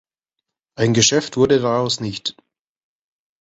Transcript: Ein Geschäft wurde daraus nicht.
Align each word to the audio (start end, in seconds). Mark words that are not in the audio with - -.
Ein 0.79 0.95
Geschäft 0.95 1.37
wurde 1.37 1.59
daraus 1.59 1.99
nicht. 1.99 2.35